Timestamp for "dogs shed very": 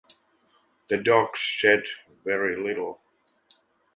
0.97-2.57